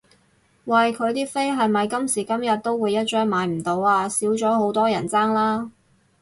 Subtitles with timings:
[0.65, 4.09] 喂佢啲飛係咪今時今日都會一張買唔到啊？
[4.09, 5.69] 少咗好多人爭啦？